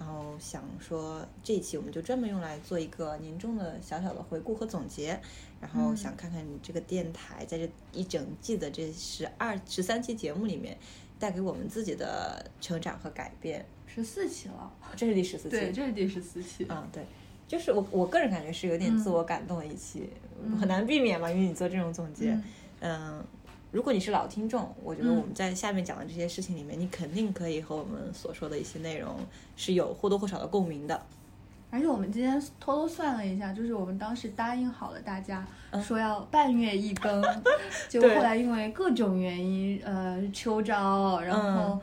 [0.00, 5.20] 然后想说这一期我们就专门用来做一个年终的小小的回顾和总结，
[5.60, 10.74] 然后想看看你这个电台在这一整季的这十二十三期节目里面，
[11.18, 13.64] 带给我们自己的成长和改变。
[13.86, 16.64] 十四期了，这是第十四期，对，这是第十四期。
[16.70, 17.04] 嗯，对，
[17.46, 20.08] 就是我我个人感觉是有点自我感动的一期，
[20.58, 22.40] 很难避免嘛，因为你做这种总结，
[22.78, 23.22] 嗯，
[23.72, 29.16] 如果你是老听众，我觉得我们在下面讲的这些事情里面，你肯定可以和我们所说的一些内容
[29.56, 31.00] 是有或多或少的共鸣的。
[31.70, 35.46] 而且我们今天偷偷算了一下，就是我们当时答应好了大家
[35.82, 37.22] 说要半月一更，
[37.88, 41.80] 结果后来因为各种原因，呃，秋招，然后。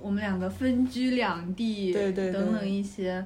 [0.00, 3.24] 我们两个分居两地，对对等等一些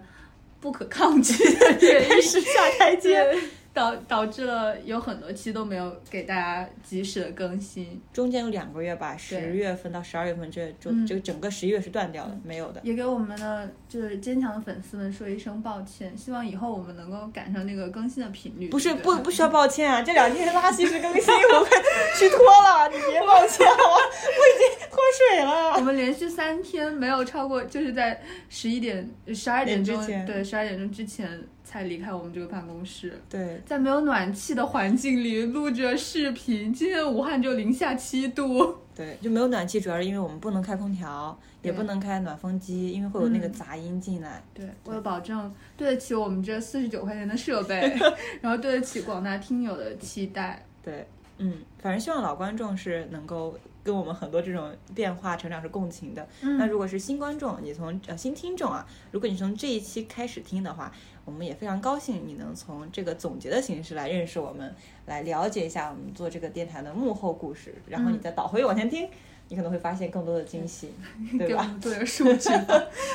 [0.66, 3.24] 不可抗拒的原因，是下台阶，
[3.72, 8.02] 导导致了有很多期都没有给大家及时的更新。
[8.12, 12.80] 中间有两个月吧，十月份到十二月份这中这个整个十一月是断掉的，没有的。
[12.82, 18.68] 也给我们的就是坚强的粉丝们说一声抱歉，希望以后我们能够赶上那个更新的频率。
[18.68, 21.70] 不是不不需要抱歉啊，这两天拉稀式更新，我快
[22.18, 23.98] 虚脱了，你别抱歉好吗？
[24.02, 25.74] 我已经脱水了。
[25.74, 29.94] 我们连续三天没有超过，就是在十一点、十二点钟，
[30.24, 31.28] 对，十二点钟之前
[31.62, 33.20] 才离开我们这个办公室。
[33.28, 36.72] 对，在没有暖气的环境里录着视频。
[36.72, 38.78] 今天武汉只有零下七度。
[38.94, 44.42] 对，就没有暖气，主要是因为我们不能开空调，也不能开暖风机，因为会有那个杂音进来。
[44.54, 47.94] 对，为了保证对得起我们这四十九块钱的设备，
[48.40, 50.64] 然后对得起广大听友的期待。
[50.82, 53.54] 对，嗯，反正希望老观众是能够。
[53.86, 56.26] 跟我们很多这种变化成长是共情的。
[56.58, 60.90] 那如果是新观众，你从呃新听众啊，如果你从这一期开始听的话，
[61.24, 64.74] 我们也非常高兴你能从这个总结的形式来认识我们，
[65.06, 67.72] 来了解一下我们做这个电台的幕后故事。
[67.86, 69.08] 然后你再倒回往前听，
[69.48, 70.92] 你可能会发现更多的惊喜，
[71.38, 71.76] 对吧？
[71.80, 72.50] 做个数据。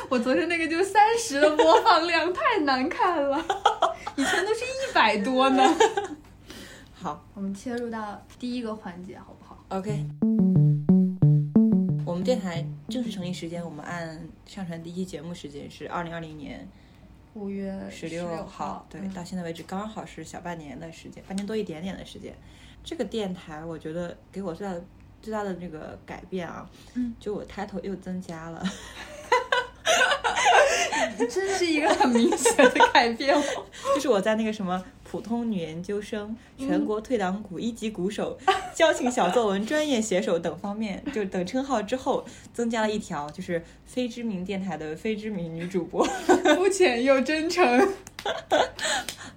[0.07, 3.37] 我昨天那个就三十的播放量太难看了，
[4.15, 5.63] 以前都是一百多呢。
[6.93, 10.30] 好，我们切入到第一个环节，好不好？OK。
[12.23, 16.67] 电台正式成立时间，我们按上传第一期节目时间是二零二零年
[17.33, 22.33] 五月十六号，对，到现在为止刚好是小半年的时间，半年多一点点的时间。
[22.83, 24.83] 这个电台我觉得给我最大的
[25.21, 28.63] 最大的那个改变啊，嗯，就我 title 又增加了。
[31.29, 33.35] 真是一个很明显的改变，
[33.95, 38.39] 就是我在那个什么普通女研究生、全国退党鼓一级鼓手、
[38.73, 42.23] 交情小作文专业写手等方面， 就等称号之后，
[42.53, 46.01] 增加了一条，就是非知名电台的非知名女主播，
[46.55, 47.89] 肤浅又真诚。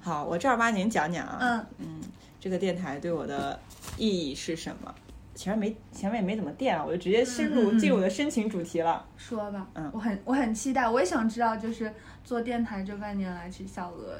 [0.01, 2.01] 好，我正儿八经讲讲啊，嗯嗯，
[2.39, 3.59] 这个电台对我的
[3.99, 4.95] 意义是什么？
[5.35, 9.05] 前面没前面也没怎么垫啊，我就直接深入进入我的深情主题了。
[9.17, 11.93] 说吧，嗯，我很我很期待，我也想知道，就是
[12.23, 14.17] 做电台这半年来，其实小鹅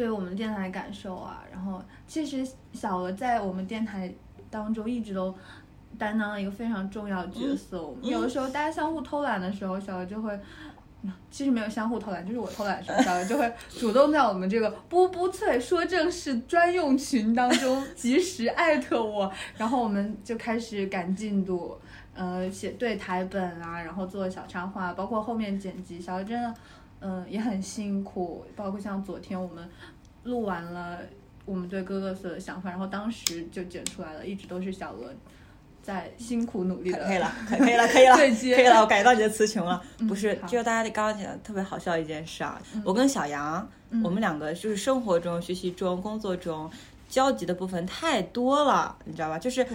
[0.00, 1.44] 对我们电台的感受啊。
[1.52, 4.10] 然后，其实小鹅在我们电台
[4.48, 5.34] 当中一直都
[5.98, 7.82] 担当了一个非常重要的角色。
[7.82, 10.40] 我们有的时候大家相互偷懒的时候，小鹅就会。
[11.30, 21.78] 其实没有相互偷懒，就是我偷懒的时候，小鹅就会主动在我们这个“波波脆说正事”专用群当中 及时艾特我，然后我们就开始赶进度，
[22.12, 26.54] 呃，写对台本啊，然后做小插画，包括后面剪辑，小鹅真的，
[27.00, 28.44] 嗯，也很辛苦。
[28.54, 29.68] 包括像昨天我们
[30.24, 31.00] 录完了
[31.44, 35.12] 我们对哥哥所有的想法，然后当时就剪出来了，一直都是小鹅。
[35.82, 39.82] 在辛苦努力的，可以了，可以了，可以了，可以了，我感觉到你的词穷了。
[40.06, 43.66] 不是，就大家刚刚讲的特别好笑一件事啊，我跟小杨，
[44.04, 46.70] 我们两个就是生活中、学习中、工作中
[47.08, 49.38] 交集的部分太多了，你知道吧？
[49.38, 49.66] 就是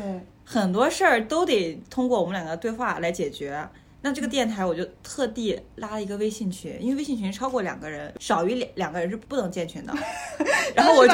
[0.45, 3.67] 很多事儿都得通过我们两个对话来解决。
[4.05, 9.91] 那这个电台，我就特地拉了一个微信群，因为微信群超过两个人，少于两两个人是不能建群的。
[10.75, 11.13] 然后我就，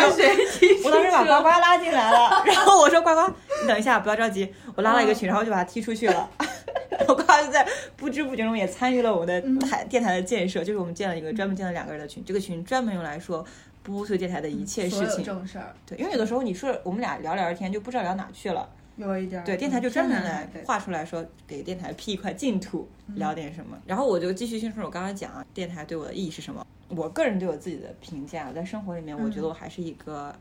[0.84, 6.30] 我当时把呱呱拉进来了，然后我说呱呱，你等一下，不要着急，我拉了一个群，然后就把他踢出去了。
[7.08, 7.66] 呱呱就在
[7.96, 13.46] 不知不觉中也参与了我们的台电台的建设，就是我们建了一个专门建了两个人的群，这个群专门用来说
[13.82, 15.24] 不碎电台的一切事情。
[15.24, 15.74] 正事儿。
[15.86, 18.68] 对，因为有的时候你说我们俩聊聊天，就不知道聊哪去了。
[19.08, 19.44] 有一点。
[19.44, 23.78] 对，电台就专门来对画出来说，给电台辟一块净土，聊点什么。
[23.86, 26.66] 然后我就继续宣传我刚才讲啊，电台对我的意义是什么？
[26.90, 30.34] 我个人对我自己的评价，在生活里面，我觉得我还是一个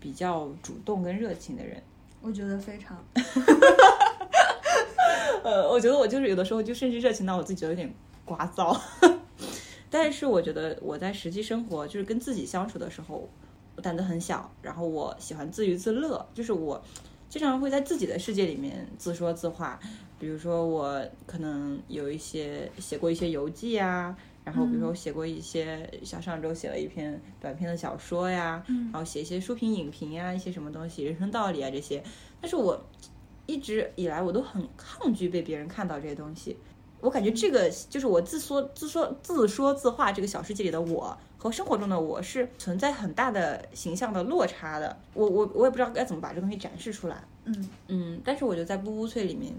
[0.00, 1.82] 比较主动跟热情的人。
[2.20, 2.96] 我觉得非常。
[5.44, 7.92] 呃，我觉得我就是有的时候就甚至热情到我自己觉得有点
[8.26, 8.78] 聒噪。
[9.90, 13.28] 但是我觉得我在实际生活，就是跟自己相处的时候，
[13.76, 16.82] 我胆子很小，然后我喜欢自娱自乐，就是我
[17.32, 19.80] 经常会在自己的世界里面自说自话。
[20.18, 24.14] 比如说我可能有一些写过一些游记啊，
[24.44, 32.04] 然后比如说我写过一些，像上周写了一篇短篇的小说呀，然后写一些书评、影评呀，一些什么东西、人生道理啊这些。
[32.38, 32.78] 但是我
[33.46, 36.54] 一直以来我都很抗拒被别人看到这些东西。
[37.02, 44.96] 我感觉这个就是我自说自说自说自话这个小世界里的我和生活中的我是存在很大的形象的落差的。
[45.12, 47.22] 我我我也不知道该怎么把这东西展示出来。
[47.44, 49.52] 嗯嗯，但是我觉得在布屋翠里面，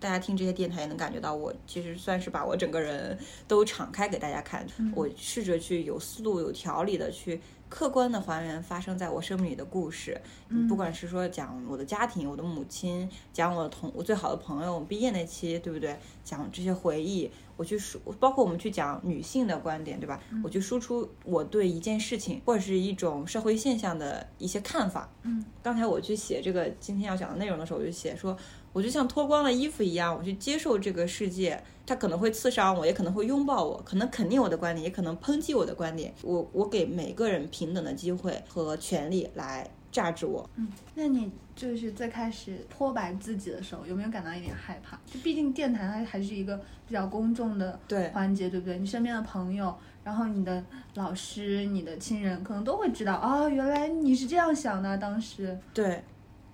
[0.00, 3.16] 大家听这些电台也能感觉到我其实算是把我整个人
[3.46, 4.66] 都敞开给大家看。
[4.94, 7.40] 我试着去有思路、有条理的去。
[7.68, 10.20] 客观的还原发生在我生命里的故事，
[10.68, 15.96] 不管是说讲我的家庭、我的母亲，讲我的同我最好的朋友我毕业那期，对不对？
[16.24, 20.20] 讲这些回忆，我去输，包括我们去讲女性的观点，对吧？
[20.42, 25.08] 我去输出我对一件事情或者是一种社会现象的一些看法。
[25.22, 28.36] 嗯，刚才我去写这个今天要讲的内容的时候，我就写说。
[28.72, 36.14] 我就像脱光了衣服一样，我去接受这个世界，他可能会刺伤我，也可能会拥抱我，可能肯定我的观点，也可能抨击我的观点。
[36.22, 40.48] 我我给每个人平等的机会和权利来榨制我。
[40.54, 44.96] 嗯，那你就是最开始剖白自己的时候，有没有感到一点害怕？
[45.04, 46.56] 就毕竟电台它还是一个
[46.86, 48.78] 比较公众的对环节，对不对？
[48.78, 49.74] 你身边的朋友，
[50.04, 50.64] 然后你的
[50.94, 54.96] 老师、你的亲人，可能都会知道啊，原来你是这样想的。
[54.96, 56.04] 当时，对，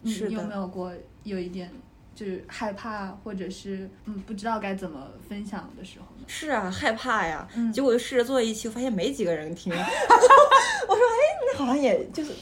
[0.01, 0.91] 你有没有过
[1.23, 1.71] 有一点？
[2.17, 6.25] 就是害怕，或者是嗯，不知道该怎么分享的时候呢？
[6.27, 7.47] 是啊，害怕呀。
[7.55, 9.71] 嗯，结果就试着做一期，我发现没几个人听。
[9.77, 11.21] 我说，哎，
[11.53, 12.33] 那好像也就是，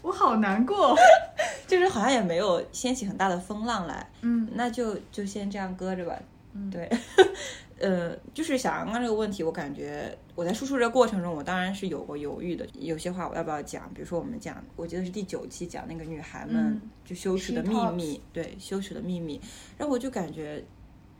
[0.00, 0.96] 我好难过，
[1.66, 4.08] 就是好像也没有掀起很大的风浪来。
[4.20, 6.16] 嗯，那就就先这样搁着吧。
[6.54, 6.88] 嗯，对。
[7.80, 12.66] 呃，就是小杨刚这个问题，我感觉我在输出这个过程中，我当然是有过犹豫的。
[12.72, 13.92] 有些话我要不要讲？
[13.92, 19.40] 比如说我们讲，我记得是第九期讲那个女孩们就羞耻的秘密，对羞耻的秘密。
[19.76, 20.64] 然后我就感觉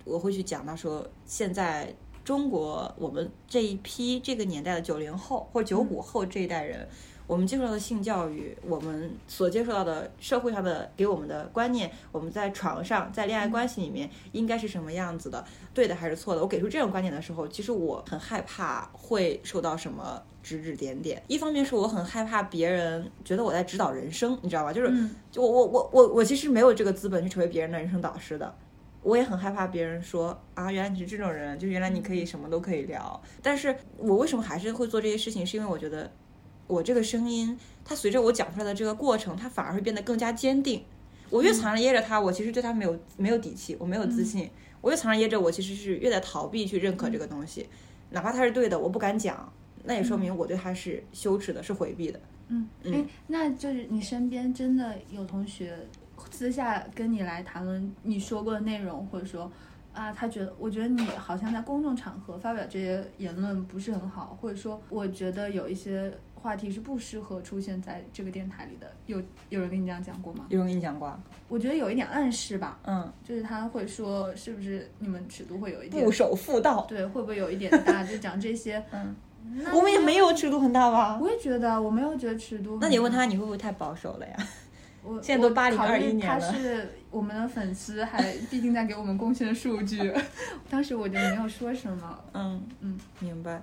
[0.05, 1.95] 我会去讲到说，现在
[2.25, 6.89] 中国我们这一批这个年代的九零后或者九五后这一代人。
[7.33, 15.43] 我们接受到的性教育，我们所接受到的社会上的给我们的观念，我们在床上在恋爱关系里面应该是什么样子的，
[15.73, 16.43] 对的还是错的？
[16.43, 21.23] 我给出这种观点的时候，其实我很害怕会受到什么指指点点。
[21.27, 24.71] 一方面是我很害怕别人觉得我在指导人生，你知道吧？
[24.71, 24.93] 就是
[25.31, 28.55] 就我我我我我其实没有这个资本去成为别人的人生导师的。
[29.03, 33.19] 我也很害怕别人说啊，原来你是这种人，就原来你可以什么都可以聊。
[33.43, 35.47] 但是我为什么还是会做这些事情？
[35.47, 36.13] 是因为我觉得。
[36.73, 40.83] 我这个声音，它随着我讲出来的这个过程，它反而会变得更加坚定。
[41.29, 44.49] 我越藏着掖着它，我其实对它没有没有底气，我没有自信。
[44.81, 47.69] 我越藏着掖着，我其实是越在逃避去认可这个东西，
[48.11, 49.53] 哪怕它是对的，我不敢讲，
[49.85, 52.19] 那也说明我对它是羞耻的，是回避的。
[52.49, 55.77] 嗯，哎，那就是你身边真的有同学
[56.31, 59.51] 私下跟你来谈论你说过的内容，或者说
[59.93, 66.13] 啊，他觉得我觉得你好像在公众场合发表这些言论不是很好，或者说我觉得有一些。
[66.43, 70.45] 话题是不适合出现在这个电台里的，有有人跟你这样讲过吗？
[70.49, 71.17] 有人跟你讲过，
[71.49, 76.85] 我觉得有一点暗示吧，嗯，就是他会说，是不是你们尺度会有一点不守妇道？
[76.89, 78.03] 对，会不会有一点大？
[78.05, 79.15] 就讲这些， 嗯，
[79.73, 81.17] 我们也没有尺度很大吧？
[81.23, 82.79] 我也觉得，我没有觉得尺度。
[82.81, 84.37] 那你问他，你会不会太保守了呀？
[85.05, 90.13] 我现在都八零二一年了，他是我们的粉丝，还 毕竟在给我们贡献数据。
[90.71, 93.61] 当时我就没有说什么，嗯嗯，明白。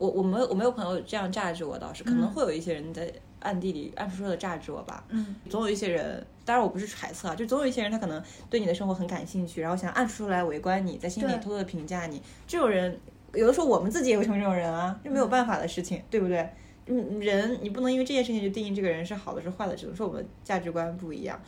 [0.00, 5.04] 我我没有我没有朋友这样榨制我，倒是可能会有一些人在暗地里暗戳戳的榨制我吧。
[5.10, 12.22] 嗯，总有一些人，当然我不是揣测啊，就总有一些人他可能对你的生活很感兴趣，然后想暗戳戳来围观你，在心里偷偷的评价你。
[12.46, 12.98] 这种人
[13.34, 16.48] 有的时候我们自己也会成为这种人啊，这没有办法的事情，对不对？
[16.86, 21.38] 嗯，人你不能因为这件事情就定义这个人是好的是坏的，只能说我们价值观不一样。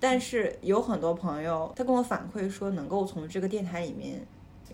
[0.00, 4.26] 但是有很多朋友他跟我反馈说，能够从这个电台里面。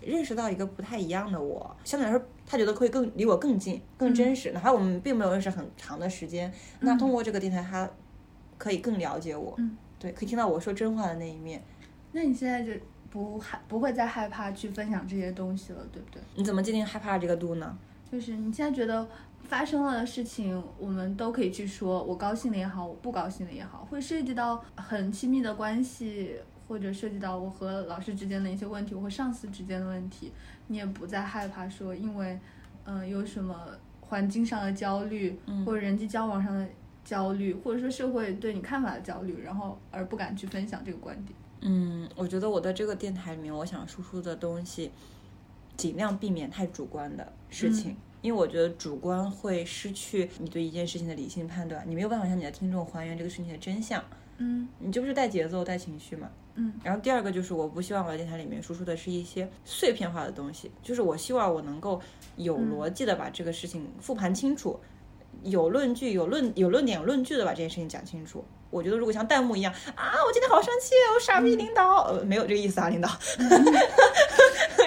[0.07, 4.51] 认识到一个不太一样的我，相对来说，他觉得可以更离我更近、更真实。
[4.51, 7.89] 哪怕我们并没有认识很长的时间，那通过这个电台，他
[8.57, 9.53] 可以更了解我。
[9.57, 11.61] 嗯，对，可以听到我说真话的那一面。
[12.13, 12.71] 那你现在就
[13.09, 16.21] 不害不会再害怕去分享这些东西了，对不对？
[16.35, 17.77] 你怎么界定害怕这个度呢？
[18.09, 19.05] 就是你现在觉得
[19.43, 26.37] 发生了的事情，我们都可以去说，我高兴的也好，我不高兴的也好，会涉及到很亲密的关系，
[26.67, 30.31] 或者涉及到我和老师之间的一些问题，我和上司之间的问题，
[30.67, 32.37] 你也不再害怕说，因为，
[32.85, 33.55] 嗯，有什么
[34.01, 36.67] 环境上的焦虑，或者人际交往上的
[37.03, 41.37] 焦虑，或者说社会对你看法的焦虑，然后而不敢去分享这个观点。
[41.61, 44.91] 嗯，我觉得我在这个电台里面，我想输出的东西，
[45.75, 47.95] 尽量避免太主观的事情。
[48.21, 54.03] 因为我觉得主观会失去你对一件事情的理性判断，你没有办法向你的听众还原这个事情的真相。
[54.39, 56.29] 嗯，你这不是带节奏、带情绪嘛？
[56.55, 56.73] 嗯。
[56.83, 61.99] 然后第二个就是，我不希望我的电台里面输出的是一些碎片化的东西，就是我希望我能够
[62.35, 64.79] 有逻辑的把这个事情复盘清楚，
[65.43, 68.45] 有论据、有论、有论点、有论据的把这件事情讲清楚。
[68.69, 73.09] 我觉得如果像弹幕一样啊，我今天好生气，我傻逼领导，呃，没有这个意思啊，领导。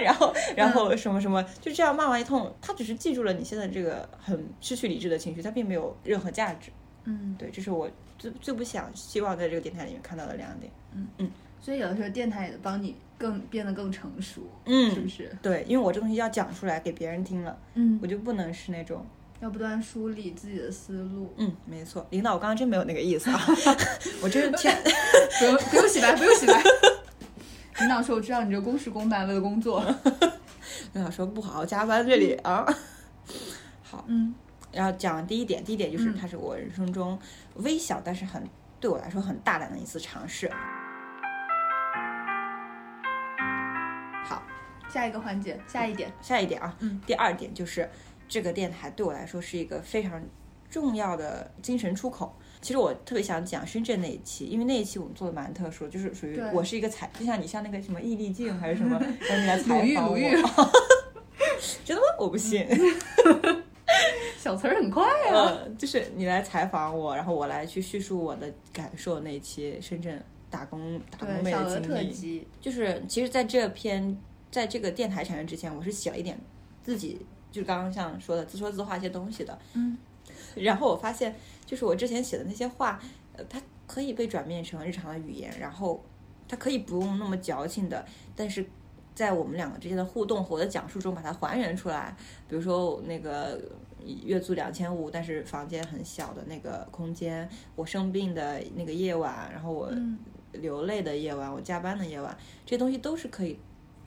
[0.03, 6.71] 然后，然后什么什么，就这样骂完一通，他只是记住了你现在这个很失去理智的情绪，他并没有任何价值。
[7.05, 10.71] 嗯，对，这是我最最不想希望在这个电台里面看到的两点。
[10.95, 11.31] 嗯嗯，
[11.61, 15.31] 所以有的时候电台也帮你更变得更成熟，嗯，是不是？
[15.41, 19.05] 对，因为我这东西要讲出来给别人听了，嗯，我就不能是那种
[19.41, 21.33] 要不断梳理自己的思路。
[21.39, 23.41] 嗯，没错，领导，我刚刚真没有那个意思啊，
[24.23, 24.77] 我真是天，
[25.41, 26.63] 不用不用洗白，不用洗白。
[27.81, 29.83] 领导说：“我知道你这公事公办，为了工作。
[30.93, 32.65] ”领导说：“不好好加班，这里啊。
[33.83, 34.35] ”好，嗯，
[34.71, 37.19] 然后讲第一点，第一点就是它是我人生中
[37.55, 38.47] 微小但是很
[38.79, 40.51] 对我来说很大胆的一次尝试。
[44.25, 44.43] 好，
[44.89, 47.89] 下一个环节，下一点，下一点啊，嗯，第二点就是
[48.29, 50.23] 这个电台对我来说是一个非常
[50.69, 52.37] 重要的精神出口。
[52.63, 60.19] 其实我特别想讲深圳那一期，因为那一期我们做的蛮特殊，就是属于我是一个采，就像你像那个什么易立竞还是什么， 让你来采访我。
[61.85, 62.07] 真的吗？
[62.19, 62.67] 我不信。
[64.39, 65.57] 小词儿很快啊。
[65.79, 69.21] 就是你来采访我，然后我来去叙述我的感受。
[69.21, 74.17] 那一期深圳打工打工妹的经历，就是其实在这篇
[74.51, 76.39] 在这个电台产生之前，我是写了一点
[76.83, 79.59] 自己，就是刚刚像说的自说自话一些东西的。
[79.73, 79.97] 嗯。
[80.57, 81.35] 然后我发现。
[81.71, 83.01] 就是我之前写的那些话，
[83.35, 86.03] 呃，它可以被转变成日常的语言，然后
[86.49, 88.67] 它可以不用那么矫情的，但是
[89.15, 92.17] 在我们两个之间的互动和我的讲述中把它还原出来。
[92.49, 93.61] 比如说那个
[94.25, 99.93] 月租两千五，但是房间很小的那个空间，我生病的那个夜晚，然后我
[100.51, 102.37] 流泪的夜晚，我加班的夜晚，
[102.67, 103.57] 这些东西都是可以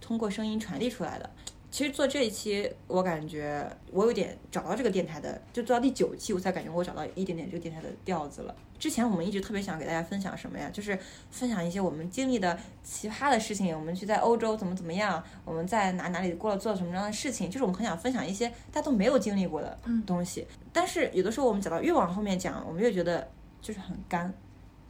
[0.01, 1.29] 通过声音传递出来的。
[1.73, 8.53] 其实做这一期，我感觉我有点找到这个电台的，就做到第九期，我才感觉我找到一点点这个电台的调子了。
[8.77, 10.69] 之前我们一直特别想给大家分享什么呀？
[10.71, 10.95] 就是
[11.31, 13.75] 分享一些我们经历的奇葩的事情。
[13.75, 19.75] 我们去在欧洲怎么怎么样，我们在哪哪里过了做了什么样的事情，就是我们很想分享一些大家都没有经历过的
[20.05, 20.45] 东西。
[20.71, 23.27] 但是有的时候我们讲到越往后面讲，我们越觉得
[23.63, 24.31] 就是很干，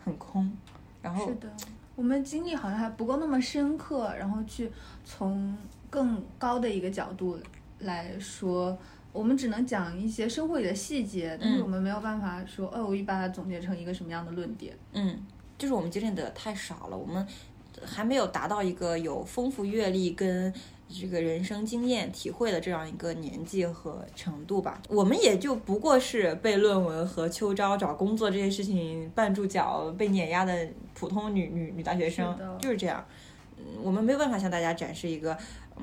[0.03, 0.51] 很空。
[1.01, 1.49] 然后是的，
[1.95, 4.69] 我们经历好像还不够那么深刻，然后去
[5.05, 5.57] 从。
[5.93, 7.37] 更高的一个角度
[7.81, 8.75] 来说，
[9.11, 14.75] 我们只能讲一些生活里的细节，但是我们没有办法说，哦，我一把它总结成一个什么样的论点。
[14.93, 15.23] 嗯，
[15.55, 17.23] 就是我们经历的太少了，我们
[17.85, 20.51] 还没有达到一个有丰富阅历跟
[20.89, 24.81] 这个人生经验体会的这样一个年纪和程度吧。
[24.89, 33.05] 我们也就不过是被论文和秋招找工作这些事情绊住脚、被碾压的普通女女女大学生，就是这样。
[33.55, 35.37] 嗯，我们没有办法向大家展示一个。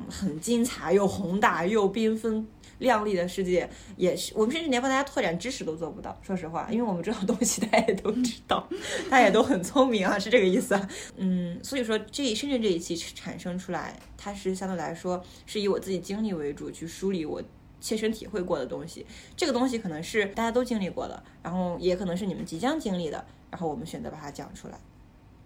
[0.08, 2.46] 很精彩又宏大又缤纷
[2.78, 6.18] 亮丽的世界，也是我们甚至连帮大家拓展知识都做不到。
[6.22, 8.66] 说实话，因为我们知道东西，大家也都知道，
[9.10, 10.80] 大家也都很聪明啊，是这个意思。
[11.16, 17.42] 嗯，所以说这深圳这一期产生出来，它是相对来说是以我自己经历为主，去梳理我
[17.80, 19.04] 切身体会过的东西。
[19.36, 24.78] 这个东西可能是大家都经历过的，然后也可能是你们即将经历的，然后我们选择把它讲出来。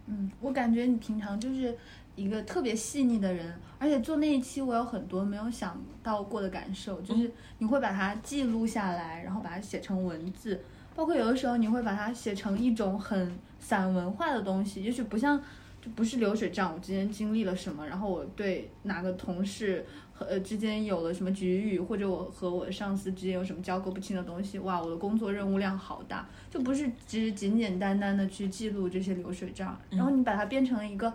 [0.06, 1.76] 嗯，我感觉你平常就是。
[2.16, 10.60] 一个特别细腻的人，而且做那一期我有很多没有想到过的感受，就是你会把它记录下来，然后把它写成文字，
[10.94, 15.42] 包括有的时候你会把它写成一种很散文化的东西，也许不像，
[15.82, 31.12] 就不是流水账，我之前经历了什么，然后我对哪个同事和呃之间有了什么局域，或者我和我上司之间有什么交割不清的东西，哇，我的工作任务量好大，就不是只是简简单单的去记录这些流水账，然后你把它变成了一个。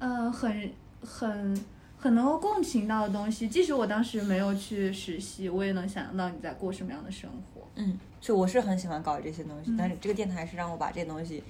[0.00, 1.64] 呃，很很
[1.96, 7.66] 很能够共情到的东西，即使我当时没有去实习，我也能想象到你在过什么样的生活。
[7.76, 11.42] 嗯，就我是很喜欢搞这些东西，但是这个电台是让我把这些东西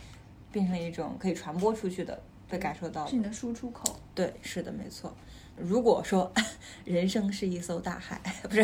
[0.53, 3.05] 变成一种可以传播出去的，被感受到。
[3.07, 3.99] 是你的输出口。
[4.15, 5.13] 对，是的，没错。
[5.57, 6.33] 如果说
[6.85, 8.63] 人生是一艘大海， 不是，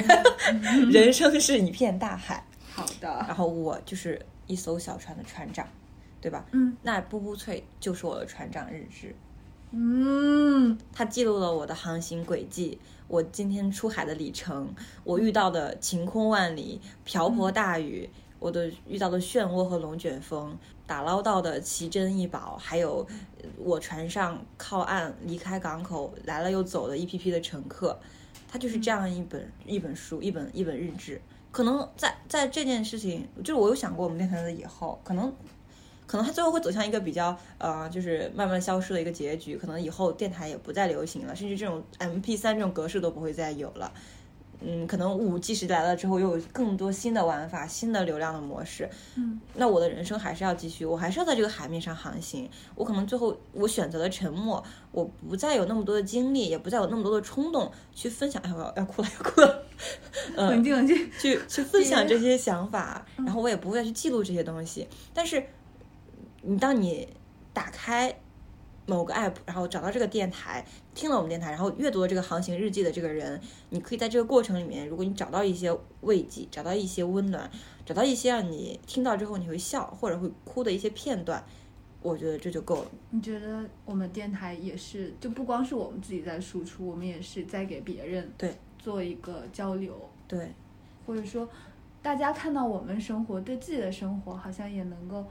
[0.91, 2.45] 人生是一片大海。
[2.73, 3.09] 好的。
[3.27, 5.67] 然后我就是一艘小船的船长，
[6.21, 6.45] 对吧？
[6.53, 6.77] 嗯。
[6.83, 9.15] 那步步翠就是我的船长日志。
[9.71, 10.79] 嗯。
[10.93, 12.79] 它记录了我的航行轨迹，
[13.09, 14.73] 我今天出海的里程，
[15.05, 18.09] 我遇到的晴空万里、瓢泼大雨，
[18.41, 23.07] 我的遇到的漩涡和龙卷风，打捞到的奇珍异宝，还有
[23.59, 28.01] 我船上靠岸离开港口来了又走的一批批的乘客，
[28.49, 31.21] 它就是这样一本一本书，一本一本日志。
[31.53, 35.31] 可能在在这件事情，就是我有想过我们电台的以后，可能
[36.07, 39.57] 可能它最后会走向一个比较呃，就是慢慢消失的一个结局。
[39.57, 43.93] 可能以后电台也不再流行了，甚至这种 M P 三这种格式都不会再有了。
[44.63, 48.89] 嗯，可能五 G 时代来了之后，又有更多新的玩法、新的流量的模式。
[49.17, 52.49] 嗯，那我的人生还是要继续，我还是要在这个海面上航行。
[52.75, 54.63] 我可能最后我选择了沉默，
[54.93, 58.43] 我不再有那么多的精力，也不再有那么多的冲动去分享。
[58.43, 59.63] 哎，我要要哭了，要哭了。
[60.37, 64.87] 冷静冷静，去去分享这些想法，然后我也不会再去记录这些东西。
[65.15, 65.43] 但是，
[66.43, 67.09] 你当你
[67.53, 68.15] 打开。
[68.87, 70.67] 某个 app，然后找到这个电台，
[71.01, 73.41] 听了我们电台，然后阅读了这个航行日记的这个人，
[73.71, 77.51] 你可以在这个过程里面，如果你找到一些慰藉，找到一些温暖，
[77.87, 81.43] 找到一些让你听到之后你会笑或者会哭的一些片段，
[82.03, 82.91] 我觉得这就够了。
[83.13, 90.53] 你觉得我们电台也是，就不光是我们自己在输出，我们也是在给别人对做一个交流，对，
[91.07, 91.49] 或者说
[92.03, 95.25] 大家看到我们生活，对自己的生活好像也能够。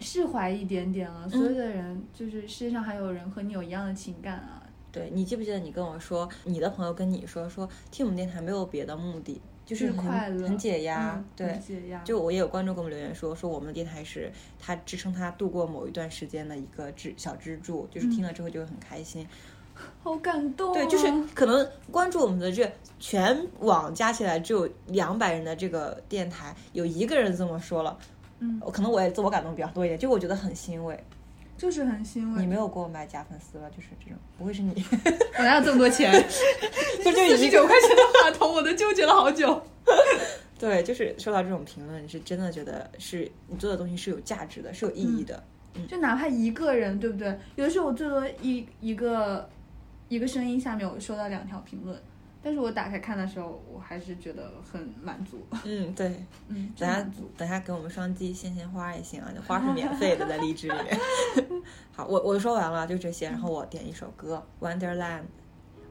[0.00, 4.62] 释怀一点点了，所有的人就是世界上还有人和你有一样的情感啊。
[4.90, 11.22] 对你记不记得你跟我说，你的朋友跟你说说听我们电台没有别的目的，就是快乐，很解压。
[11.36, 12.02] 对，解压。
[12.04, 19.26] 就我也有观众给我们留言说，说我们的电台是他支撑他度过某一段时间的一个支小支柱，就是听了之后就会很开心。
[20.02, 20.72] 好感动。
[20.72, 22.68] 对，就是可能关注我们的这
[22.98, 27.96] 全网加起来只有两百人的这个电台，有一个人这么说了。
[28.40, 30.98] 嗯，可能我也自我感动比较多一点，就我觉得很欣慰，
[31.58, 32.40] 就是很欣慰。
[32.40, 34.72] 你没有给我买假粉丝吧，就是这种，不会是你？
[35.38, 36.10] 我哪有这么多钱？
[37.04, 39.60] 就四十九块钱的话筒，我都纠结了好久。
[40.58, 45.42] 对，就是收到这种评论，是真的觉得是你做的东西是有价值的，是有意义的。
[45.74, 47.36] 嗯，就哪怕一个人，对不对？
[47.56, 49.48] 有的时候我最多一一个
[50.08, 52.00] 一个声音下面，我收到两条评论。
[52.40, 55.44] 但是我打开看的时候，我还是觉得很满足。
[55.64, 57.04] 嗯，对，嗯，等下
[57.36, 60.98] 等下给我们双击鲜鲜花也行啊，花是免费的，在荔枝里面。
[61.92, 63.28] 好，我我说完了，就这些。
[63.28, 65.22] 然后我点一首歌《Wonderland》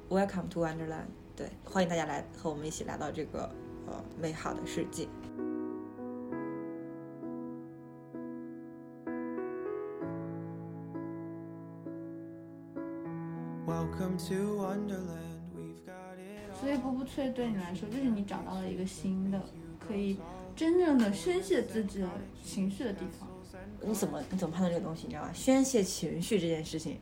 [0.10, 1.08] ，Welcome to Wonderland。
[1.36, 3.52] 对，欢迎大家来和我们一起来到这个
[3.86, 5.08] 呃美好的世界。
[13.68, 15.27] Welcome to Wonderland。
[16.60, 19.40] 所以，步步脆对你来说，就是你找到了一个新的
[19.80, 20.18] 可以
[20.56, 22.10] 真正的宣泄自己的
[22.44, 23.30] 情绪的地方。
[23.82, 25.04] 你怎么你怎么判断这个东西？
[25.06, 25.32] 你知道吧？
[25.34, 26.98] 宣泄情绪这件事情，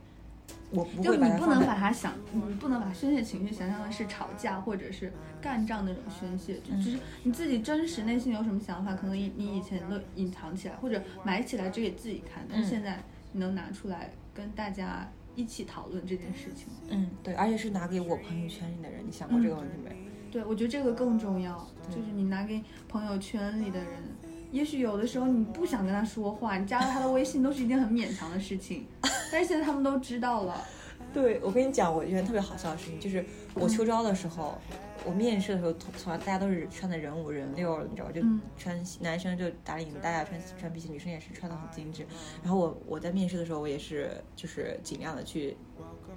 [0.70, 1.38] 我不会把它。
[1.38, 15.10] 就你不能把它想，你不能把宣泄情绪想象的是吵架或者是干仗那种宣泄，就只是你自己真实内心有什么想法，可能你你以前都隐藏起来或者埋起来只给自己看，但是现在你能拿出来跟大家。
[15.36, 16.66] 一起讨论这件事情。
[16.88, 19.96] 嗯，对，而且是拿给我朋友圈里的人，你想过这个问题没？
[20.32, 24.02] 对，我觉得这个更重要，就是你拿给朋友圈里的人，
[24.50, 28.86] 也许有的时候你不想跟他说话，你加了他的微信都是一件很勉强的事情，
[29.30, 30.66] 但是现在他们都知道了。
[31.12, 34.58] 对，我跟你讲，我一件特别好笑的事情，就是我秋招的时候。
[35.04, 38.12] 我面试的时候，从从来大家都是穿的人五人六，你知道吧？
[38.12, 38.20] 就
[38.58, 42.04] 穿男生就打领带啊，穿穿皮鞋，女生也是穿的很精致。
[42.42, 45.56] 然后我我在面试的时候，我也是就是尽量的去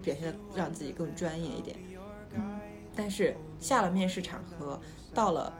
[0.02, 1.78] 表现的让自己更专业一点。
[2.96, 4.82] 但是下了面试场合，
[5.14, 5.54] 到了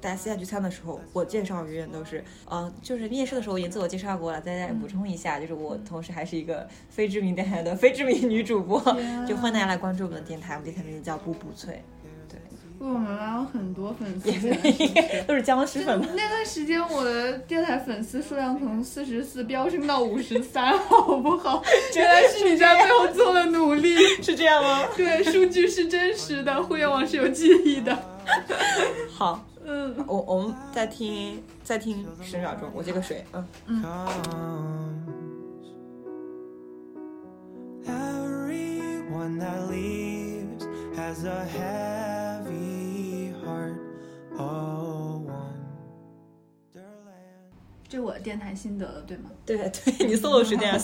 [0.00, 8.78] 大家私下聚餐的时候，我介绍永远都是，呃，就是面试的时候已经自我介绍过了，再再补充一下，就是我同时还是一个非知名电台的 非知名女主播，
[9.26, 11.82] 就欢迎大家来关注我们的电台，我们电台名字叫步步脆。
[12.78, 14.30] 为我们拉了很多粉丝，
[15.26, 15.98] 都是僵尸粉。
[16.14, 21.62] 那段时间我的电台粉丝数量从四十四飙升到五十三，好不好？
[21.96, 24.84] 原来是你在背后做了努力，是这样吗？
[24.94, 27.98] 对，数据是真实的，互联网是有记忆的。
[29.10, 33.76] 好，嗯，我我们再听再听十秒钟，我接个水，嗯嗯。
[47.88, 49.30] 这是我的电台心得了，对吗？
[49.46, 50.78] 对对，你 solo 时间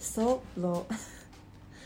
[0.00, 0.84] solo，solo。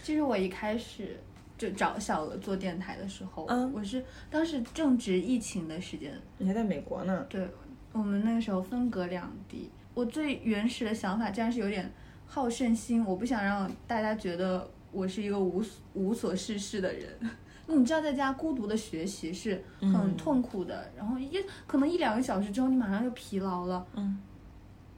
[0.02, 1.18] 其实我一开始
[1.62, 7.24] 就找小鹅做电台的时候，嗯我是当时正值疫情的时间，你还在美国呢？
[7.28, 7.48] 对
[7.92, 9.70] 我们那个时候分隔两地。
[9.94, 11.88] 我最原始的想法，竟然是有点
[12.26, 17.08] 好胜心，我不想让大家觉得我是一个无所无所事事的人。
[17.68, 23.86] 你知道，在家孤独的学习是很嗯痛苦的，然后一可能一两个小时之后，你马上就疲劳了。
[23.94, 24.18] 嗯，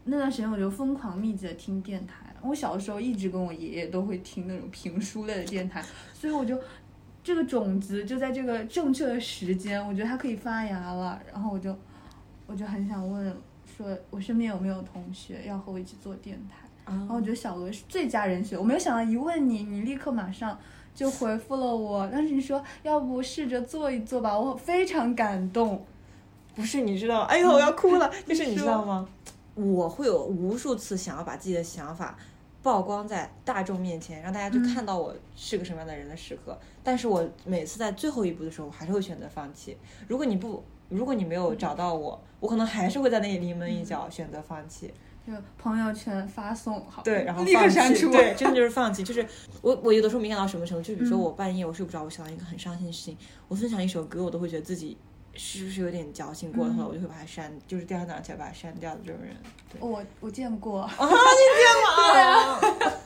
[0.05, 2.23] 那段时间我就疯狂密集的听电台。
[2.44, 6.59] 我小的时候一直跟我爷爷都会听那种评书类的电台，所以我就
[7.22, 11.20] 这个种子就在这个正确的时间，我觉得它可以发芽了。
[11.33, 11.74] 然后我就
[12.46, 13.35] 我就很想问，
[13.76, 16.57] 说我身边有没有同学要和我一起做电台？
[16.87, 18.59] 然后我觉得小鹅是最佳人选。
[18.59, 20.59] 我没有想到一问你，你立刻马上
[20.94, 22.07] 就回复了我。
[22.12, 25.83] 但是你说要不试着做一做吧，我非常感动。
[26.54, 27.22] 不是，你知道？
[27.22, 28.12] 哎呦，我要哭了。
[28.28, 29.09] 就是你你知道吗？
[29.54, 32.18] 我会有无数次想要把自己的想法
[32.64, 36.59] 曝光在大众面前，让大家就看到我是个什么样的人的时刻。
[36.83, 39.77] 但是我每次在最后一步的时候，我还是会选择放弃。
[40.09, 44.90] 如果你不，如果你没有找到我，我可能还是会在那里临门一脚，选择放弃。
[45.27, 48.11] 就朋友圈发送好，对，然 后立刻放弃删除。
[48.11, 49.03] 对，真的就是放弃。
[49.03, 49.27] 就是
[49.61, 50.83] 我，我有的时候敏感到什么程度？
[50.83, 54.96] 就比如说嗯我半夜我睡不着，我想到一个很伤心的事情，我分享一首歌，我都会觉得自己
[55.37, 59.35] 是不是有点矫情过了，嗯后来我就会把它删，就是第二天早上起来把它删掉的这种人。
[59.70, 61.07] 对，我我见过， 啊，你
[61.61, 62.61] 见过啊？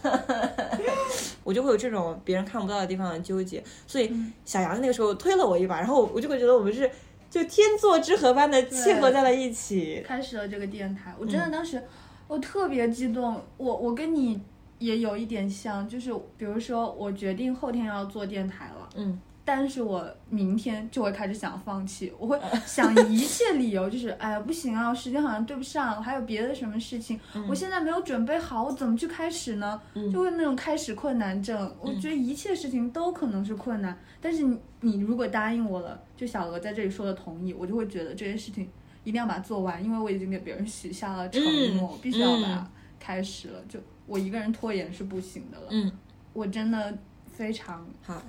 [1.45, 6.91] 我就会有这种别人看不到的地方的纠结，所以嗯小杨那个时候推了我一把，然后我就会觉得我们是
[7.31, 10.03] 就天作之合般的契合在了一起。
[10.07, 11.83] 开始了这个电台，我真的嗯当时
[12.27, 14.41] 我特别激动，我我跟你
[14.79, 29.81] 也有一点像，就是比如说我决定后天要做电台了，嗯，但是我明天就会开始想放弃，我会 想一切理由，就是哎呀不行啊，时间好像对不上，还有别的什么事情，我现在没有准备好，我怎么去开始呢？
[30.13, 31.75] 就会那种开始困难症。
[31.81, 38.69] 我觉得一切事情都可能是困难，但是你你如果答应我了，就小鹅在这里说的同意，我就会觉得这件事情
[39.03, 41.43] 一定要把它做完，因为我已经给别人许下了承
[41.79, 42.67] 诺，嗯必须要把它嗯
[43.01, 43.61] 开始了。
[43.67, 45.69] 就我一个人拖延是不行的了。
[45.71, 45.91] 嗯，
[46.35, 46.99] 我真的
[47.39, 48.21] 非常好，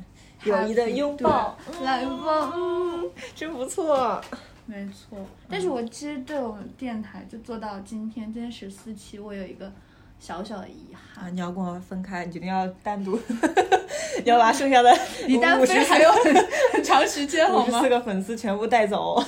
[0.44, 4.22] 友谊的拥抱，对来吧，嗯真不错。
[4.68, 5.18] 没错。
[5.50, 9.72] 但是我其实对我们电台就做到今天，今天十四期，我有一个
[10.20, 11.36] 小小的遗憾啊，憾。
[11.36, 13.18] 你要跟我分开，你决定要单独，
[14.24, 14.96] 你要把剩下的
[15.28, 16.36] 你单五十飞还有很
[16.74, 17.90] 很长时间好吗四？
[17.90, 19.20] 个粉丝全部带走。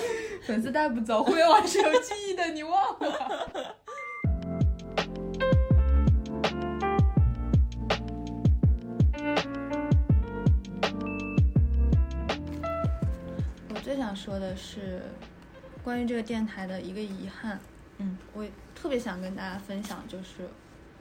[0.45, 3.75] 粉丝带不走，互联网是有记忆的，你忘了？
[14.11, 15.03] 想说的是
[15.81, 17.57] 关于这个电台的一个遗憾。
[17.97, 18.45] 嗯，我
[18.75, 20.49] 特别想跟大家分享，就是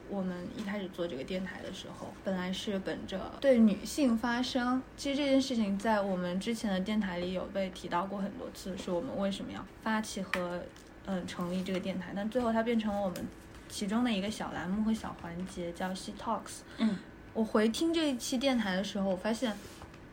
[0.09, 4.81] 我们一开始做这个电台的时候，本来是本着对女性发声。
[4.95, 10.61] 其实这件事情在我们之前的电台里有被提到过很多次，是我们为什么要发起和
[11.05, 13.27] 嗯、呃成立这个电台，但最后它变成了我们
[13.67, 16.59] 其中的一个小栏目和小环节，叫 She Talks。
[16.77, 16.97] 嗯，
[17.33, 19.53] 我回听这一期电台的时候，我发现。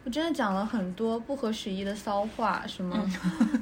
[0.08, 2.98] 我真的讲了很多不合时宜的骚话，什么、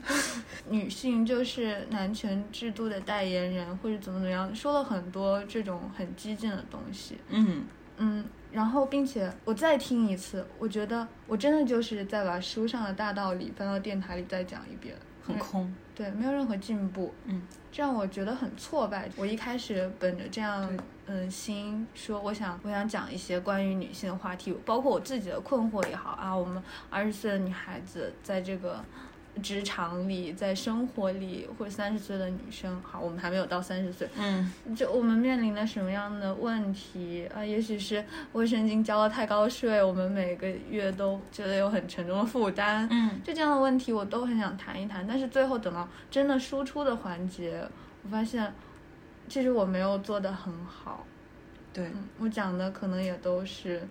[0.71, 7.19] 女性就是男权制度的代言人，或者怎么怎么样，说了很多这种很激进的东西。
[7.31, 7.65] 嗯，
[7.97, 15.75] 嗯，然后并且我再听一次，我觉得我真的就是在把书上的大道理搬到电台里再讲一遍，很空。
[15.97, 17.43] 对，没有任何进步，嗯，
[17.77, 19.07] 这让我觉得很挫败。
[19.17, 20.67] 我一开始本着这样
[21.05, 28.83] 嗯心说，我想我想讲一些关于女性的话题，包括我自己的困惑也好啊，我们二十岁的女孩子在这个。
[29.43, 37.45] 职场里，在生活里，或者三十岁的女生，好，我们还没有到三十岁，嗯，就我们面临了什么样的问题啊？
[37.45, 42.89] 也许是卫生巾交了太高税，我们每个月都觉得有很沉重的负担。
[42.91, 45.07] 嗯，就这样的问题，我都很想谈一谈。
[45.07, 47.63] 但是最后等到真的输出的环节，
[48.03, 48.53] 我发现
[49.29, 51.05] 其实我没有做得很好。
[51.73, 53.87] 对，嗯，我讲的可能也都是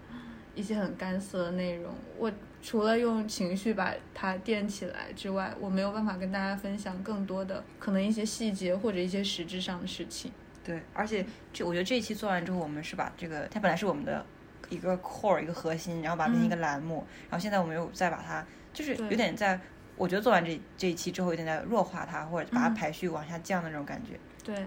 [0.56, 1.94] 一些很干涩的内容。
[2.18, 10.32] 我除了用情绪把它垫起来之外，我没有办法跟大家分享更多的可能一些细节或者一些实质上的事情。
[10.64, 14.26] 对，而且这我觉得这一期做完之后，我们是把这个它本来是我们的
[14.70, 19.60] 一个 core 一个核心，然后把它变成一个栏目，然后现在我们又再把它就是有点在，
[19.96, 24.20] 我觉得做完这这一期之后，有点在弱化它，或者把它嗯排序往下降的那种感觉。
[24.44, 24.66] 对，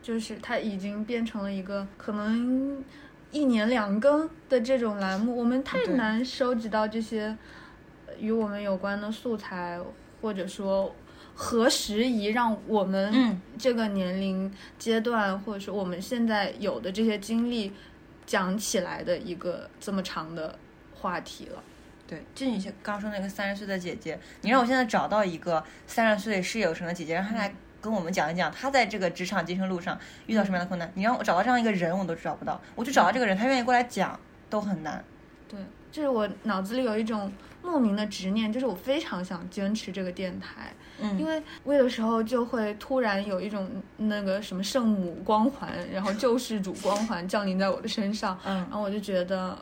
[0.00, 2.84] 就是它已经变成了一个可能
[3.32, 7.36] 一年两更的这种栏目，我们太难收集到这些
[8.06, 9.78] 呃与我们有关的素材，
[10.22, 10.94] 或者说
[11.34, 13.40] 何时宜让我们嗯。
[13.58, 17.72] 这个年龄阶段，或者说我们现在有的这些经历
[18.26, 20.58] 讲起来的一个这么长的
[20.94, 21.62] 话题了。
[22.06, 32.60] 对，就你刚刚说那个三十岁的姐姐，你让我现在找到一个三十岁事业有成的姐姐，让她来跟我们讲一讲他在这个职场晋升路上遇到什么样的困难，你让我找到这样一个人，我都找不到。
[32.74, 35.04] 我就找到这个人，他愿意过来讲，都很难。
[35.48, 35.58] 对，
[35.92, 40.72] 就是我脑子里有一种莫名的执念，就是我非常想坚持这个电台。
[41.00, 48.38] 嗯，因为我有时候就会突然有一种那个什么圣母光环，然后救世主光环降临在我的身上。
[48.44, 49.56] 嗯，然后我就觉得。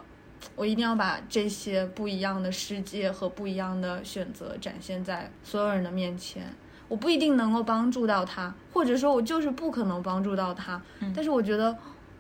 [0.57, 6.43] 我一定要把这些不一样的世界和不一样的选择展现在所有人的面前。
[6.89, 10.81] 我不一定能够帮助到他，或者说我就是不可能帮助到他。
[11.15, 11.77] 但是我觉得，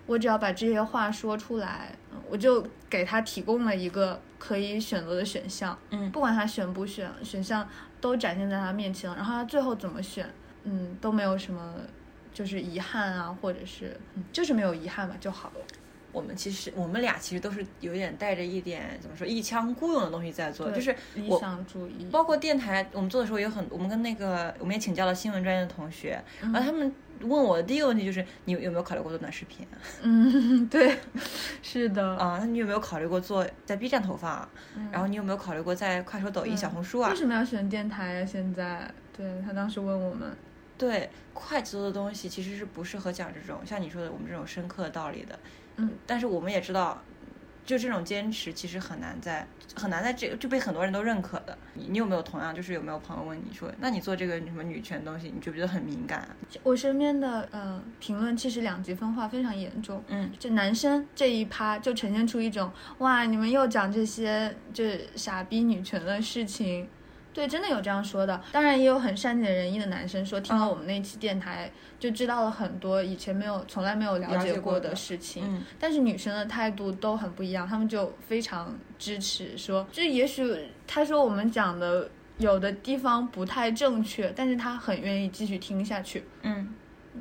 [0.07, 1.97] 我只要把这些话说出来，
[2.29, 5.79] 我就给他提供了一个可以选择的选项。
[5.91, 7.69] 嗯，不管他选不选，选项
[8.01, 9.17] 都展现在他面前了。
[9.17, 10.29] 然后他最后怎么选，
[10.65, 11.75] 嗯，都没有什么
[12.33, 13.97] 就是遗憾啊，或者是
[14.33, 15.61] 就是没有遗憾吧就好了。
[16.15, 22.07] 我们其实，我们俩其实都是有点带着一点怎么说一腔孤勇的东西在做，就是理想主义。
[22.11, 29.67] 包括电台，我们做的时候有很，我们跟那个我们也请教了新闻专业的同学，然后他们问我的第一个问题就是，你有没有考虑过做短视频？
[30.03, 30.97] 嗯，对，
[31.61, 32.17] 是的。
[32.17, 34.49] 啊，那你有没有考虑过做在 B 站投放？
[34.93, 37.11] 然后你有没有考虑过在快手、抖音、小红书啊？
[37.11, 38.25] 为什么要选电台呀？
[38.25, 40.37] 现在，对他当时问我们，
[40.79, 45.39] 对，快节奏的东西其实是不适合讲这种像你说的我们这种深刻的道理的。
[45.77, 47.03] 嗯，但是我们也知道，
[47.65, 51.57] 就这种坚持其实很难在很难在这个就被很多人都认可的。
[51.75, 56.29] 你你有没有同样就是有没有朋友问你说，那你做这个什么女权东西，你就觉得很敏感？
[56.63, 60.03] 我身边的呃评论其实两极分化非常严重。
[60.09, 64.85] 嗯，就男生这一趴就呈现出一种哇，你们又讲这些就
[65.17, 66.89] 傻逼女权的事情。
[67.35, 68.41] 对，真的有这样说的。
[68.53, 71.69] 当然，也有很善解人意的男生说，听了我们那期电台，
[71.99, 75.43] 就知道了很多以前没有、从来没有了解过的事情。
[75.45, 75.63] 嗯。
[75.79, 86.25] 但是女生的态度都很不一样，他们就非常支持，说这也许他说我们讲的有的地方不太正确，但是他很愿意继续听下去。
[86.43, 86.73] 嗯。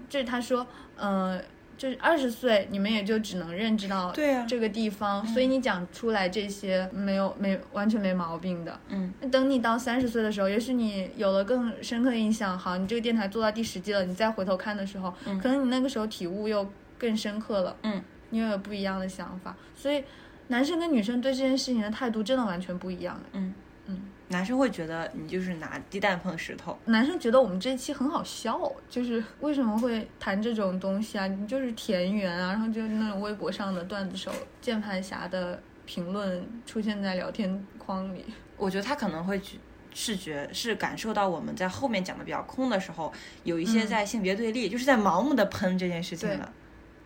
[0.07, 0.65] 就是他说，
[0.97, 1.43] 嗯。
[1.83, 4.09] 就是二十岁，你们也就只能认知到
[4.47, 8.79] 这个地方，所以你讲出来这些没有没完全没毛病的。
[8.87, 16.65] 嗯，等你到三十岁的时候，也许你有了更深刻印象，好，你这个电台做到第十季了，你再回头看的时候，可能你那个时候体悟又
[16.97, 17.75] 更深刻了。
[17.81, 20.01] 嗯，你又有不一样的想法，所以
[20.47, 23.19] 男生跟女生对这件事情的态度真的完全不一样。
[23.33, 23.53] 嗯嗯。
[24.29, 26.77] 男生会觉得你就是拿鸡蛋碰石头。
[26.85, 28.59] 男生觉得我们这一期很好笑，
[28.89, 31.27] 就是为什么会谈这种东西啊？
[31.27, 34.31] 你就是田园啊，然后就那种微博上的段子手、
[34.61, 38.25] 键盘侠的评论出现在聊天框里。
[38.57, 39.39] 我觉得他可能会
[39.93, 46.51] 视觉是感受到我们在后面讲的比较空的时候，有一些在性别对立，就是在盲目的喷这件事情了。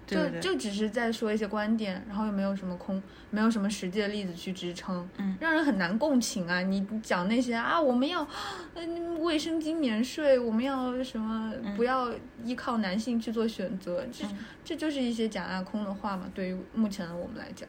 [0.08, 6.62] 就就只是在说一些观点，然后又没有什么空，没有什么实际的例子去支撑，嗯，让人很难共情啊！
[6.62, 8.26] 你讲那些啊，我们要，
[8.74, 12.10] 嗯，卫生巾免税，我们要什么，不要
[12.46, 14.26] 依靠男性去做选择，这
[14.63, 16.32] 这就是一些假大空的话嘛。
[16.34, 17.67] 对于目前的我们来讲，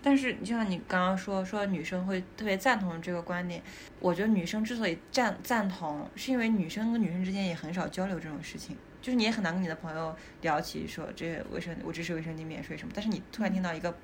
[0.00, 3.60] 但是就像你刚刚说，说女生会特别赞同这个观点，
[3.98, 8.76] 我觉得女生之所以赞赞同，是因为女生跟女生之间也很少交流这种事情。
[9.00, 13.94] 就是你也很难跟你的朋友聊起说这卫生我支持卫生巾免税什么，但是你突然听到一个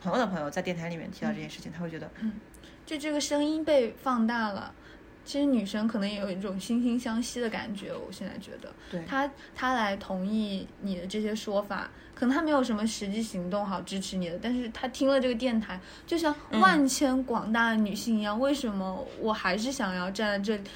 [0.00, 2.32] 朋友的朋友在电台里面提到这件事情，他会觉得，嗯，
[2.84, 4.74] 就这个声音被放大了。
[5.24, 7.90] 其实女生可能也有一种惺惺相惜的感觉。
[7.94, 20.68] 我现在觉得，对，她她来同意你的这些说法，可能她没有什么实际行动好支持你的，但是她听了这个电台，就像万千广大的女性一样，为什么我还是想要站在这里？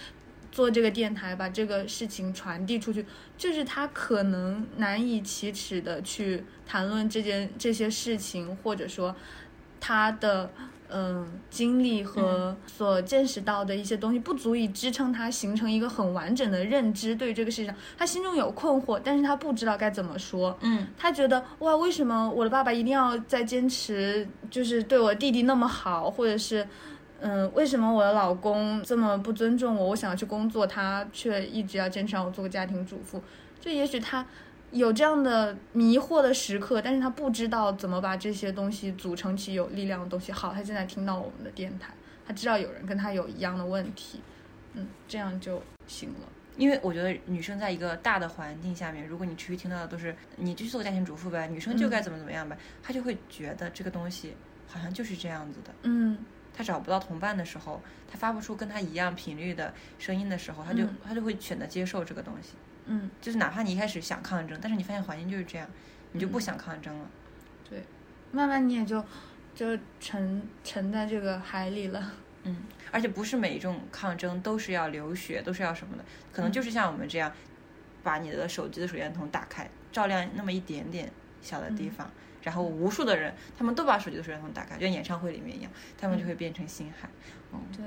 [0.58, 9.14] 做这个电台，把这个事情传递出去，就是他可能难以启齿的去谈论这件这些事情，或者说
[9.78, 10.50] 他的
[10.88, 17.14] 嗯经历和所见识到的一些东西不足以支撑他形成一个很完整的认知。
[17.14, 20.58] 对于这个事情上，他心中有困惑，但是他不知道该怎么说。
[20.62, 26.66] 嗯，他觉得哇，为什么我的爸爸一定要在坚持，就是对我弟弟那么好，或者是。
[27.20, 29.88] 嗯，为什么我的老公这么不尊重我？
[29.88, 33.20] 我想要去工作，他却一直要坚持让我做个家庭主妇。
[33.60, 34.24] 就也许他
[34.70, 40.30] 有这样的迷惑的时刻，但是他不知道怎么把这些东西组成起有力量的东西。
[40.30, 41.92] 好，他现在听到我们的电台，
[42.24, 44.20] 他知道有人跟他有一样的问题，
[44.74, 46.28] 嗯，这样就行了。
[46.56, 54.34] 因为我觉得女生在一个大的环境下面，如果你持续听到的都是你就去做个家庭主妇呗，女生就该怎么怎么样呗，她就会觉得这个东西
[54.68, 56.16] 好像就是这样子的，嗯。
[56.58, 62.54] 他找不到同伴的时候，他发不出跟他一样频率的声音的时候，他就他就会选择接受这个东西。
[62.86, 65.68] 嗯，就是哪怕你一开始想抗争，但是你发现环境就是这样，
[66.10, 67.08] 你就不想抗争了。
[67.70, 67.80] 对，
[68.32, 69.04] 慢慢你也就
[69.54, 72.12] 就沉沉在这个海里了。
[72.42, 72.56] 嗯，
[72.90, 77.32] 而且不是每一种抗争都是要流血，都是要什么的，可能就是像我们这样，
[78.02, 81.08] 把你的手机的手电筒打开，照亮那么一点点
[81.40, 82.10] 小的地方，
[82.48, 87.06] 然后无数的人，他们都把手机的摄像头打开，就像演唱会里面一样，他们就会变成星海。
[87.52, 87.84] 嗯，对，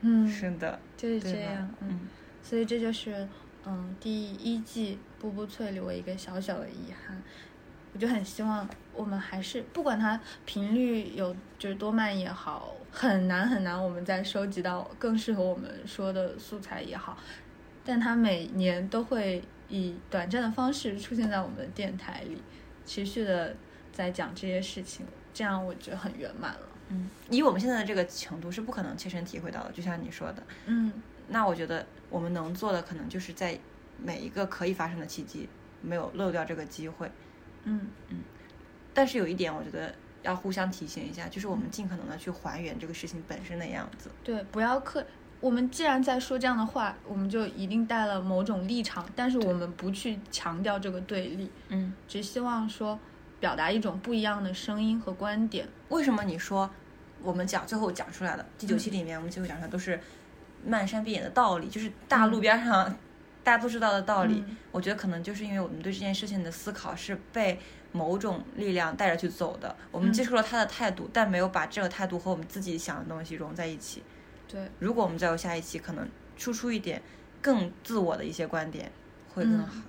[0.00, 2.08] 嗯，是的，就是这样，嗯，
[2.42, 3.28] 所以这就是，
[3.66, 7.22] 嗯，第一季《步步翠》里我一个小小的遗憾。
[7.92, 17.18] 我就很希望我们还是不管它频率有就是多慢也好，很难很难，我们再收集到更适合我们说的素材也好，
[17.84, 22.42] 但它每年都会以短暂的方式出现在我们的电台里，
[22.84, 23.56] 持续的
[23.98, 26.60] 在讲这些事情，这样我觉得很圆满了。
[26.90, 30.42] 嗯，以我们现在的这个程度是不可能切身体会到的，就像你说的。
[30.66, 30.92] 嗯，
[31.26, 33.58] 那我觉得我们能做的可能就是在
[34.00, 35.48] 每一个可以发生的契机，
[35.82, 37.10] 没有漏掉这个机会。
[37.64, 38.18] 嗯嗯，
[38.94, 44.08] 但是有一点，我觉得要互相提醒一下，就是我们尽可能的去还原这个事情本身的样子。
[44.22, 45.04] 对，不要刻。
[45.40, 51.50] 我们既然在说这样的话，我们就一定带了某种立场，但是我们不去强调这个对立。
[51.68, 52.98] 嗯，只希望说
[53.40, 55.68] 表达一种不一样的声音和观点。
[55.88, 56.68] 为什么你说
[57.22, 60.00] 我们讲最后讲出来的第九期里面，我们最后讲出来都是
[60.64, 62.96] 漫山遍野的道理，就是大路边上。
[63.44, 67.58] 大家都知道的道理，我觉得可能就是因为我们对这件事情的思考是被
[67.92, 69.74] 某种力量带着去走的。
[69.90, 74.02] 我们接受了他的态度，但没有把这个态度和我们自己想的东西融在一起。
[74.46, 77.00] 对，如果我们再有下一期，可能输出一点
[77.40, 78.92] 更自我的一些观点，
[79.32, 79.72] 会更好。
[79.76, 79.82] 嗯，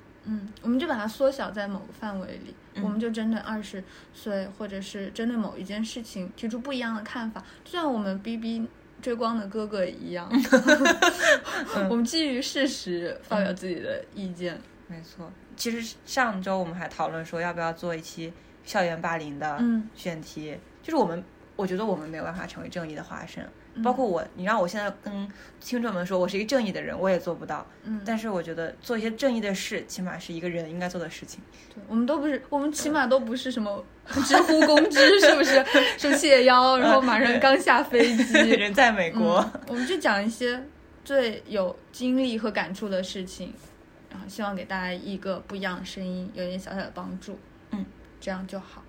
[0.61, 8.67] 我们就把它缩小在某个范围里，我们就针对二十岁，或者是针对某一件事情提出不一样的看法，就像我们 B B。
[9.01, 10.29] 追光的哥哥一样，
[11.89, 14.59] 我们基于事实发表自己的意见。
[14.87, 18.33] 没错，其实上周我们还讨论说要不要做一期
[18.65, 19.57] 校园霸凌的
[19.95, 20.53] 选题，
[20.83, 21.23] 就是我们，
[21.55, 23.47] 我觉得我们没有办法成为正义的化身。
[23.83, 25.27] 包括我，你让我现在跟
[25.59, 27.65] 听众们说我是一个正义的人，我也做不到。
[27.83, 31.41] 嗯，但是我觉得做一些正义的事，起码是一个人应该做的事情。
[31.73, 33.83] 对，我们都不是，我们起码都不是什么
[34.25, 35.65] 知乎公知，是不是？
[35.97, 39.43] 是谢邀，然后马上刚下飞机， 人在美国。
[39.67, 40.63] 我们就讲一些
[41.03, 43.53] 最有经历和感触的事情，
[44.09, 47.37] 然后希望给大家一个不一样的声音，有一点小小的帮助。
[47.71, 47.85] 嗯，
[48.19, 48.83] 这样就好。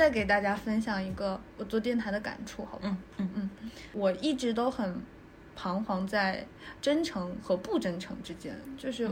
[0.00, 2.88] 再给大家分享一个我做电台的感触，好吧？
[2.88, 4.96] 嗯嗯嗯，我一直都很
[5.54, 6.46] 彷徨在
[6.80, 9.06] 真诚和不真诚之间，就是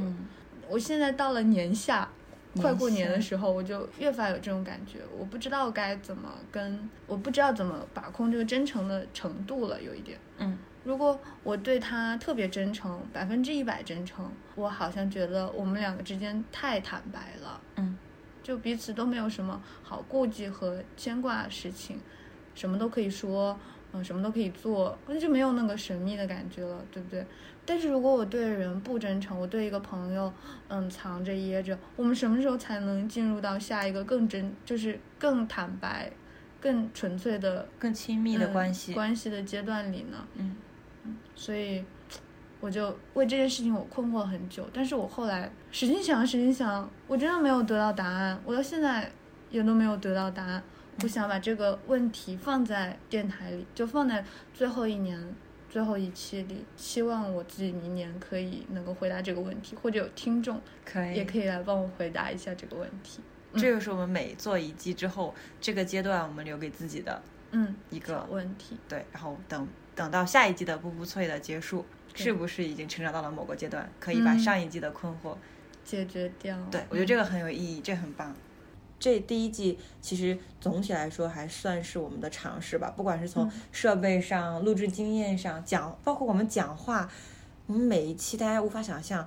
[0.66, 2.08] 我现在到了年下，
[2.56, 10.18] 快过年的时候，我就越发有这种感觉，我不知道该怎么跟，我不知道怎么把控这个真诚的程度了，有一点。
[10.38, 17.60] 嗯，如果我对他特别真诚，百分之一百真诚，我好像觉得我们两个之间太坦白了。
[17.76, 17.97] 嗯。
[18.48, 22.00] 就彼此都没有什么好顾忌和牵挂的事情，
[22.54, 23.54] 什么都可以说，
[23.92, 27.26] 嗯，什么都可以做，那就没有那个神秘的感觉了，对不对？
[27.66, 30.32] 但是如果我对人不真诚，我对一个朋友，
[30.68, 36.10] 嗯，藏着掖着，我们什么时候才能进入到下一个更真，就是更坦白、
[36.58, 40.26] 更纯粹的、更亲密的关系关系的阶段里呢？
[40.36, 40.56] 嗯
[41.04, 41.84] 嗯，所以。
[42.60, 49.10] 我就为这件事情我困惑了很久，但是我后来使劲想，使劲想，我真的没有得到答案，我到现在
[49.50, 50.62] 也都没有得到答案。
[51.02, 55.32] 我想把这个问题放在电台里，就放在最后一年
[55.70, 63.20] 最后一期里，希望我自己明年可以能够回答这个问题，或者有听众可以也可以来帮我回答一下这个问题。
[63.54, 68.76] 这个是我们每做一季之后，这个阶段我们留给自己的嗯一个问题。
[68.88, 71.86] 对，然后等等到下一季的步步脆的结束。
[72.24, 75.36] 是不是已经成长到了某个阶段，可以把上一季的困惑
[75.84, 76.58] 解决掉？
[76.70, 78.34] 对我觉得这个很有意义，这很棒。
[78.98, 87.08] 这第一季其实总体来说还算是我们的尝试吧，不管是从设备上、录制经验上讲，包括我们讲话，
[87.66, 89.24] 我们每一期大家无法想象，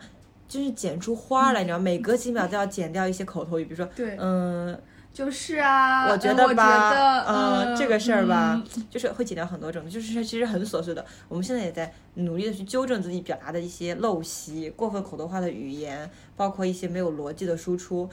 [0.48, 4.80] 就是剪出花来，你知道，每隔几秒都要剪掉一些口头语，比如说，对，嗯。
[5.14, 11.06] 就是啊，我觉得吧，嗯，这个事儿吧，就是会减掉很多种，就是其实很琐碎的。
[11.28, 18.10] 我们现在也在努力的去纠正自己表达的一些陋习、过分口头化的语言，包括一些没有逻辑的输出。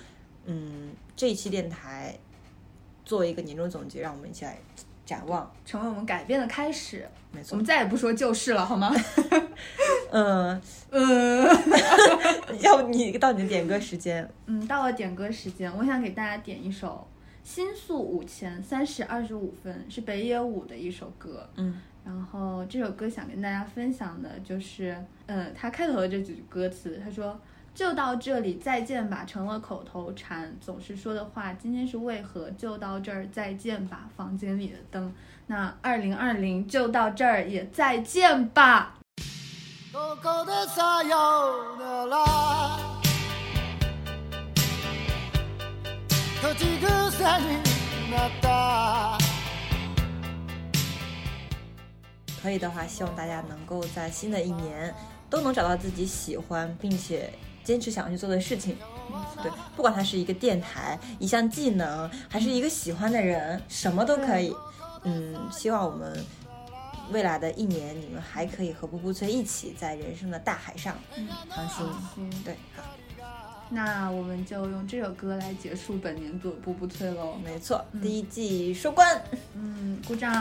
[0.46, 2.18] 嗯，这一期电台
[3.04, 4.58] 作为一个年终总结，让我们一起来。
[5.08, 7.08] 展望成为我们改变的开始。
[7.32, 8.94] 没错，我们再也不说旧事了，好吗？
[10.10, 10.60] 嗯
[10.92, 11.48] 嗯，
[12.60, 14.28] 要不你到你的点歌时间？
[14.44, 17.08] 嗯，到了点歌时间，我想给大家点一首
[17.48, 21.48] 《新宿五千三十二十五分》，是北野武的一首歌。
[21.56, 24.94] 嗯，然后这首歌想跟大家分享的就是，
[25.24, 27.40] 嗯，他开头的这几句歌词，他说。
[27.78, 31.52] 就到这里，再见吧，成了口头禅，总是说的话。
[31.52, 32.50] 今天是为何？
[32.50, 35.14] 就到这儿，再见吧，房间里的灯。
[35.46, 38.96] 那二零二零就到这儿，也再见吧。
[52.42, 54.92] 可以的话，希望大家能够在新的一年
[55.30, 57.32] 都能找到自己喜欢并且
[57.68, 58.74] 坚持想要去做的事情。
[59.42, 64.56] 对，不管它是一个电台、一项技能，还是一个喜欢的人，什么都可以。
[65.02, 66.24] 嗯，希望我们
[67.12, 70.96] 未来的一年，你们还可以和布布脆一起在人生的大海上
[71.50, 71.86] 航行。
[72.42, 72.82] 对，好。
[73.68, 77.34] 那我们就用这首歌来结束本年度步步脆喽。
[77.44, 79.20] 没错，第一季收官。
[79.52, 80.32] 嗯，鼓掌。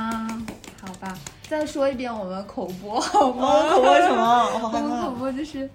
[0.81, 1.19] 好吧，
[1.49, 3.69] 再说一遍我们口播好吗？
[3.69, 4.45] 口播什么？
[4.63, 5.69] 我们口播就是，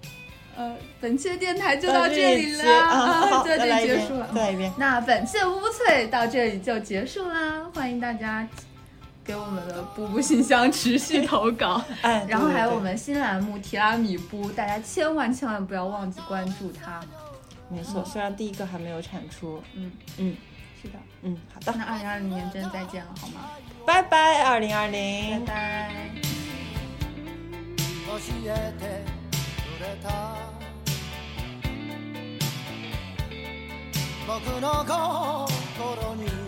[0.56, 4.28] 呃，本期的电台就到这里了啊，在这里结束了。
[4.34, 4.72] 再一遍。
[4.76, 8.46] 那本期的步步脆到这里就结束啦，欢迎大家
[9.24, 11.82] 给我们的布布信箱持续投稿。
[12.02, 17.00] 哎，然后还有我们新栏目提拉米布，大家千万千万不要忘记关注它。
[17.68, 20.36] 没错，虽然第一个还没有产出，嗯嗯，
[20.82, 23.48] 是的，嗯，好的，那二零二零年真的再见了，好吗？
[23.86, 25.90] 拜拜，二零二零，拜拜。
[29.82, 30.36] れた。
[34.26, 34.84] 僕の
[35.48, 36.41] 心に。